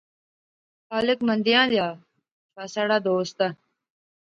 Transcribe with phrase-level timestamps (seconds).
[0.87, 1.87] خالق مندیاں دا
[2.53, 3.47] فہ ساڑھا دوست دا